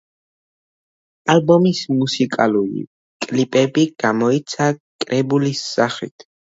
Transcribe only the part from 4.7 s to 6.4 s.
კრებულის სახით.